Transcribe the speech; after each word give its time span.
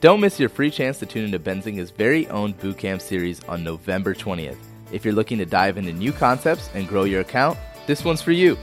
Don't 0.00 0.20
miss 0.22 0.40
your 0.40 0.48
free 0.48 0.70
chance 0.70 0.98
to 1.00 1.06
tune 1.06 1.26
into 1.26 1.38
Benzinga's 1.38 1.90
very 1.90 2.26
own 2.28 2.54
Bootcamp 2.54 3.02
series 3.02 3.44
on 3.44 3.62
November 3.62 4.14
20th. 4.14 4.56
If 4.92 5.04
you're 5.04 5.12
looking 5.12 5.36
to 5.36 5.44
dive 5.44 5.76
into 5.76 5.92
new 5.92 6.10
concepts 6.10 6.70
and 6.72 6.88
grow 6.88 7.04
your 7.04 7.20
account, 7.20 7.58
this 7.86 8.02
one's 8.02 8.22
for 8.22 8.32
you. 8.32 8.56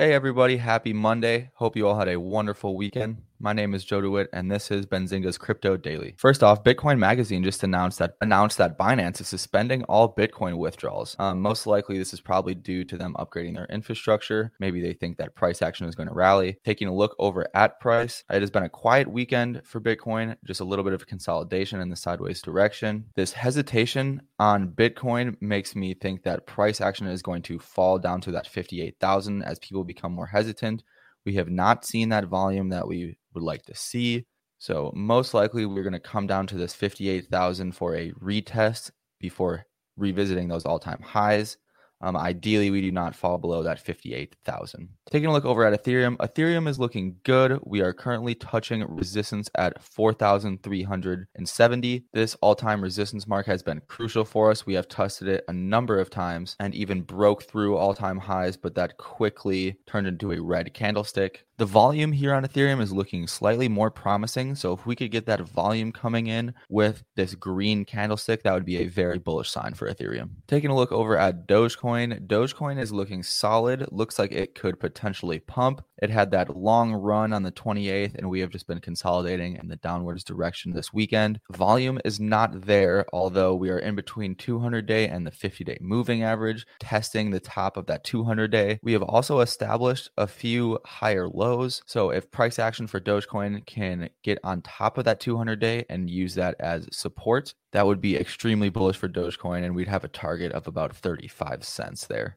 Hey, 0.00 0.12
everybody. 0.12 0.56
Happy 0.56 0.92
Monday. 0.92 1.50
Hope 1.54 1.76
you 1.76 1.86
all 1.86 1.96
had 1.96 2.08
a 2.08 2.18
wonderful 2.18 2.76
weekend. 2.76 3.18
My 3.42 3.54
name 3.54 3.72
is 3.72 3.86
Joe 3.86 4.02
DeWitt, 4.02 4.28
and 4.34 4.50
this 4.50 4.70
is 4.70 4.84
Benzinga's 4.84 5.38
Crypto 5.38 5.78
Daily. 5.78 6.14
First 6.18 6.42
off, 6.42 6.62
Bitcoin 6.62 6.98
Magazine 6.98 7.42
just 7.42 7.64
announced 7.64 7.98
that 7.98 8.16
announced 8.20 8.58
that 8.58 8.76
Binance 8.76 9.18
is 9.22 9.28
suspending 9.28 9.82
all 9.84 10.14
Bitcoin 10.14 10.58
withdrawals. 10.58 11.16
Um, 11.18 11.40
most 11.40 11.66
likely, 11.66 11.96
this 11.96 12.12
is 12.12 12.20
probably 12.20 12.54
due 12.54 12.84
to 12.84 12.98
them 12.98 13.16
upgrading 13.18 13.54
their 13.54 13.64
infrastructure. 13.64 14.52
Maybe 14.60 14.82
they 14.82 14.92
think 14.92 15.16
that 15.16 15.36
price 15.36 15.62
action 15.62 15.88
is 15.88 15.94
going 15.94 16.10
to 16.10 16.14
rally. 16.14 16.58
Taking 16.66 16.88
a 16.88 16.94
look 16.94 17.16
over 17.18 17.46
at 17.54 17.80
price, 17.80 18.24
it 18.28 18.42
has 18.42 18.50
been 18.50 18.64
a 18.64 18.68
quiet 18.68 19.10
weekend 19.10 19.62
for 19.64 19.80
Bitcoin, 19.80 20.36
just 20.44 20.60
a 20.60 20.64
little 20.64 20.84
bit 20.84 20.92
of 20.92 21.06
consolidation 21.06 21.80
in 21.80 21.88
the 21.88 21.96
sideways 21.96 22.42
direction. 22.42 23.06
This 23.16 23.32
hesitation 23.32 24.20
on 24.38 24.68
Bitcoin 24.68 25.40
makes 25.40 25.74
me 25.74 25.94
think 25.94 26.24
that 26.24 26.46
price 26.46 26.82
action 26.82 27.06
is 27.06 27.22
going 27.22 27.40
to 27.44 27.58
fall 27.58 27.98
down 27.98 28.20
to 28.20 28.32
that 28.32 28.46
58,000 28.46 29.42
as 29.42 29.58
people 29.60 29.82
become 29.82 30.12
more 30.12 30.26
hesitant. 30.26 30.82
We 31.24 31.34
have 31.34 31.50
not 31.50 31.84
seen 31.84 32.10
that 32.10 32.26
volume 32.26 32.70
that 32.70 32.88
we 32.88 33.16
would 33.34 33.42
like 33.42 33.64
to 33.66 33.74
see. 33.74 34.24
So 34.58 34.92
most 34.94 35.32
likely 35.34 35.64
we're 35.66 35.82
going 35.82 35.92
to 35.94 36.00
come 36.00 36.26
down 36.26 36.46
to 36.48 36.56
this 36.56 36.74
58,000 36.74 37.72
for 37.72 37.96
a 37.96 38.12
retest 38.12 38.90
before 39.18 39.64
revisiting 39.96 40.48
those 40.48 40.66
all-time 40.66 41.02
highs. 41.02 41.56
Um, 42.00 42.16
ideally, 42.16 42.70
we 42.70 42.80
do 42.80 42.90
not 42.90 43.14
fall 43.14 43.36
below 43.38 43.62
that 43.62 43.78
58,000. 43.78 44.88
Taking 45.10 45.28
a 45.28 45.32
look 45.32 45.44
over 45.44 45.64
at 45.64 45.82
Ethereum, 45.82 46.16
Ethereum 46.18 46.68
is 46.68 46.78
looking 46.78 47.16
good. 47.24 47.58
We 47.64 47.80
are 47.80 47.92
currently 47.92 48.34
touching 48.34 48.84
resistance 48.88 49.50
at 49.56 49.82
4,370. 49.82 52.04
This 52.12 52.36
all 52.40 52.54
time 52.54 52.80
resistance 52.80 53.26
mark 53.26 53.46
has 53.46 53.62
been 53.62 53.82
crucial 53.88 54.24
for 54.24 54.50
us. 54.50 54.64
We 54.66 54.74
have 54.74 54.88
tested 54.88 55.28
it 55.28 55.44
a 55.48 55.52
number 55.52 55.98
of 55.98 56.10
times 56.10 56.56
and 56.60 56.74
even 56.74 57.02
broke 57.02 57.44
through 57.44 57.76
all 57.76 57.94
time 57.94 58.18
highs, 58.18 58.56
but 58.56 58.74
that 58.76 58.96
quickly 58.96 59.76
turned 59.86 60.06
into 60.06 60.32
a 60.32 60.40
red 60.40 60.72
candlestick. 60.72 61.44
The 61.60 61.66
volume 61.66 62.12
here 62.12 62.32
on 62.32 62.42
Ethereum 62.42 62.80
is 62.80 62.90
looking 62.90 63.26
slightly 63.26 63.68
more 63.68 63.90
promising. 63.90 64.54
So 64.54 64.72
if 64.72 64.86
we 64.86 64.96
could 64.96 65.10
get 65.10 65.26
that 65.26 65.42
volume 65.42 65.92
coming 65.92 66.28
in 66.28 66.54
with 66.70 67.04
this 67.16 67.34
green 67.34 67.84
candlestick, 67.84 68.44
that 68.44 68.54
would 68.54 68.64
be 68.64 68.78
a 68.78 68.86
very 68.86 69.18
bullish 69.18 69.50
sign 69.50 69.74
for 69.74 69.92
Ethereum. 69.92 70.30
Taking 70.48 70.70
a 70.70 70.74
look 70.74 70.90
over 70.90 71.18
at 71.18 71.46
Dogecoin, 71.46 71.89
Dogecoin 72.26 72.78
is 72.78 72.92
looking 72.92 73.22
solid. 73.22 73.86
Looks 73.90 74.18
like 74.18 74.32
it 74.32 74.54
could 74.54 74.78
potentially 74.78 75.38
pump. 75.38 75.84
It 76.00 76.10
had 76.10 76.30
that 76.30 76.56
long 76.56 76.92
run 76.92 77.32
on 77.32 77.42
the 77.42 77.52
28th, 77.52 78.14
and 78.14 78.30
we 78.30 78.40
have 78.40 78.50
just 78.50 78.66
been 78.66 78.80
consolidating 78.80 79.56
in 79.56 79.68
the 79.68 79.76
downwards 79.76 80.24
direction 80.24 80.72
this 80.72 80.92
weekend. 80.92 81.40
Volume 81.50 82.00
is 82.04 82.18
not 82.18 82.62
there, 82.66 83.04
although 83.12 83.54
we 83.54 83.70
are 83.70 83.78
in 83.78 83.94
between 83.94 84.34
200 84.34 84.86
day 84.86 85.08
and 85.08 85.26
the 85.26 85.30
50 85.30 85.64
day 85.64 85.78
moving 85.80 86.22
average, 86.22 86.66
testing 86.78 87.30
the 87.30 87.40
top 87.40 87.76
of 87.76 87.86
that 87.86 88.04
200 88.04 88.50
day. 88.50 88.78
We 88.82 88.92
have 88.92 89.02
also 89.02 89.40
established 89.40 90.10
a 90.16 90.26
few 90.26 90.78
higher 90.84 91.28
lows. 91.28 91.82
So 91.86 92.10
if 92.10 92.30
price 92.30 92.58
action 92.58 92.86
for 92.86 93.00
Dogecoin 93.00 93.66
can 93.66 94.08
get 94.22 94.38
on 94.42 94.62
top 94.62 94.98
of 94.98 95.04
that 95.04 95.20
200 95.20 95.60
day 95.60 95.84
and 95.88 96.08
use 96.08 96.34
that 96.34 96.56
as 96.60 96.88
support, 96.92 97.54
that 97.72 97.86
would 97.86 98.00
be 98.00 98.16
extremely 98.16 98.68
bullish 98.68 98.96
for 98.96 99.08
Dogecoin, 99.08 99.64
and 99.64 99.74
we'd 99.74 99.88
have 99.88 100.04
a 100.04 100.08
target 100.08 100.52
of 100.52 100.66
about 100.66 100.96
35 100.96 101.64
cents 101.64 102.06
there. 102.06 102.36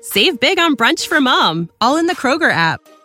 Save 0.00 0.40
big 0.40 0.58
on 0.58 0.74
brunch 0.74 1.06
for 1.06 1.20
mom, 1.20 1.70
all 1.80 1.96
in 1.96 2.06
the 2.06 2.16
Kroger 2.16 2.50
app. 2.50 2.80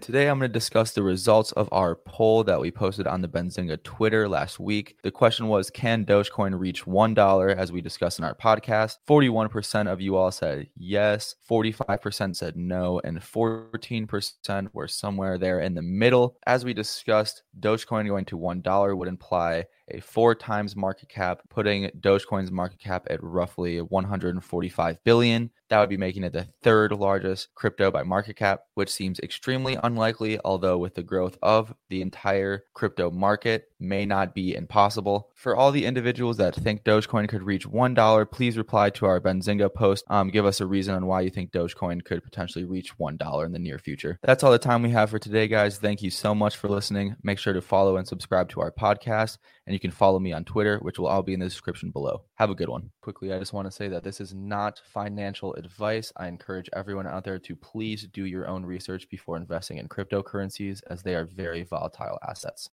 And 0.00 0.06
today 0.06 0.30
I'm 0.30 0.38
going 0.38 0.48
to 0.48 0.52
discuss 0.58 0.92
the 0.92 1.02
results 1.02 1.52
of 1.52 1.68
our 1.72 1.94
poll 1.94 2.42
that 2.44 2.58
we 2.58 2.70
posted 2.70 3.06
on 3.06 3.20
the 3.20 3.28
Benzinga 3.28 3.82
Twitter 3.82 4.26
last 4.30 4.58
week. 4.58 4.96
The 5.02 5.10
question 5.10 5.46
was 5.46 5.68
Can 5.68 6.06
Dogecoin 6.06 6.58
reach 6.58 6.86
$1 6.86 7.54
as 7.54 7.70
we 7.70 7.82
discussed 7.82 8.18
in 8.18 8.24
our 8.24 8.34
podcast? 8.34 8.96
41% 9.06 9.92
of 9.92 10.00
you 10.00 10.16
all 10.16 10.30
said 10.30 10.68
yes, 10.74 11.34
45% 11.46 12.34
said 12.34 12.56
no, 12.56 12.98
and 13.04 13.20
14% 13.20 14.68
were 14.72 14.88
somewhere 14.88 15.36
there 15.36 15.60
in 15.60 15.74
the 15.74 15.82
middle. 15.82 16.38
As 16.46 16.64
we 16.64 16.72
discussed, 16.72 17.42
Dogecoin 17.60 18.08
going 18.08 18.24
to 18.24 18.38
$1 18.38 18.96
would 18.96 19.08
imply 19.08 19.66
a 19.94 20.00
four 20.00 20.34
times 20.34 20.76
market 20.76 21.08
cap, 21.08 21.40
putting 21.48 21.90
Dogecoin's 22.00 22.50
market 22.50 22.78
cap 22.78 23.06
at 23.10 23.22
roughly 23.22 23.80
145 23.80 24.98
billion. 25.04 25.50
That 25.70 25.78
would 25.78 25.88
be 25.88 25.96
making 25.96 26.24
it 26.24 26.32
the 26.32 26.48
third 26.62 26.90
largest 26.92 27.54
crypto 27.54 27.92
by 27.92 28.02
market 28.02 28.34
cap, 28.34 28.62
which 28.74 28.90
seems 28.90 29.20
extremely 29.20 29.78
unlikely, 29.80 30.40
although 30.44 30.76
with 30.78 30.96
the 30.96 31.02
growth 31.02 31.38
of 31.42 31.72
the 31.88 32.02
entire 32.02 32.64
crypto 32.74 33.10
market, 33.10 33.70
may 33.78 34.04
not 34.04 34.34
be 34.34 34.54
impossible. 34.54 35.30
For 35.34 35.54
all 35.54 35.70
the 35.70 35.86
individuals 35.86 36.38
that 36.38 36.56
think 36.56 36.82
Dogecoin 36.82 37.28
could 37.28 37.44
reach 37.44 37.68
$1, 37.68 38.30
please 38.32 38.58
reply 38.58 38.90
to 38.90 39.06
our 39.06 39.20
Benzinga 39.20 39.72
post. 39.72 40.04
Um, 40.08 40.28
give 40.28 40.44
us 40.44 40.60
a 40.60 40.66
reason 40.66 40.94
on 40.94 41.06
why 41.06 41.20
you 41.20 41.30
think 41.30 41.52
Dogecoin 41.52 42.04
could 42.04 42.24
potentially 42.24 42.64
reach 42.64 42.98
$1 42.98 43.46
in 43.46 43.52
the 43.52 43.58
near 43.58 43.78
future. 43.78 44.18
That's 44.22 44.42
all 44.42 44.50
the 44.52 44.58
time 44.58 44.82
we 44.82 44.90
have 44.90 45.10
for 45.10 45.20
today, 45.20 45.46
guys. 45.46 45.78
Thank 45.78 46.02
you 46.02 46.10
so 46.10 46.34
much 46.34 46.56
for 46.56 46.68
listening. 46.68 47.14
Make 47.22 47.38
sure 47.38 47.52
to 47.52 47.62
follow 47.62 47.96
and 47.96 48.08
subscribe 48.08 48.48
to 48.50 48.60
our 48.60 48.72
podcast, 48.72 49.38
and 49.66 49.74
you 49.80 49.88
can 49.88 49.96
follow 49.96 50.18
me 50.18 50.32
on 50.32 50.44
Twitter, 50.44 50.78
which 50.80 50.98
will 50.98 51.06
all 51.06 51.22
be 51.22 51.32
in 51.32 51.40
the 51.40 51.46
description 51.46 51.90
below. 51.90 52.22
Have 52.34 52.50
a 52.50 52.54
good 52.54 52.68
one. 52.68 52.90
Quickly, 53.00 53.32
I 53.32 53.38
just 53.38 53.54
want 53.54 53.66
to 53.66 53.70
say 53.70 53.88
that 53.88 54.04
this 54.04 54.20
is 54.20 54.34
not 54.34 54.78
financial 54.92 55.54
advice. 55.54 56.12
I 56.18 56.28
encourage 56.28 56.68
everyone 56.74 57.06
out 57.06 57.24
there 57.24 57.38
to 57.38 57.56
please 57.56 58.06
do 58.12 58.26
your 58.26 58.46
own 58.46 58.66
research 58.66 59.08
before 59.08 59.38
investing 59.38 59.78
in 59.78 59.88
cryptocurrencies, 59.88 60.82
as 60.90 61.02
they 61.02 61.14
are 61.14 61.24
very 61.24 61.62
volatile 61.62 62.18
assets. 62.28 62.68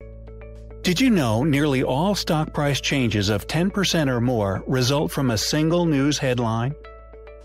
Did 0.81 0.99
you 0.99 1.11
know 1.11 1.45
nearly 1.45 1.83
all 1.83 2.15
stock 2.15 2.55
price 2.55 2.81
changes 2.81 3.29
of 3.29 3.47
10% 3.47 4.09
or 4.09 4.21
more 4.23 4.65
result 4.67 5.13
from 5.13 5.31
a 5.31 5.39
single 5.39 5.85
news 5.85 6.17
headline? 6.17 6.75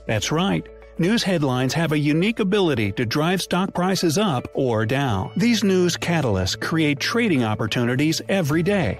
That's 0.07 0.31
right. 0.31 0.65
News 0.97 1.23
headlines 1.23 1.73
have 1.73 1.93
a 1.93 1.97
unique 1.97 2.39
ability 2.39 2.91
to 2.93 3.05
drive 3.05 3.41
stock 3.41 3.73
prices 3.73 4.17
up 4.17 4.49
or 4.53 4.85
down. 4.85 5.31
These 5.37 5.63
news 5.63 5.95
catalysts 5.95 6.59
create 6.59 6.99
trading 6.99 7.43
opportunities 7.43 8.21
every 8.27 8.63
day. 8.63 8.99